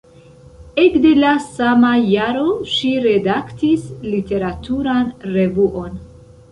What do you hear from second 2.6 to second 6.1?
ŝi redaktis literaturan revuon.